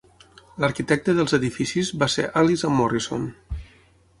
L'arquitecte 0.63 1.13
dels 1.19 1.35
edificis 1.39 1.91
va 2.05 2.07
ser 2.15 2.25
Allies 2.43 2.65
and 2.71 2.77
Morrison. 2.81 3.29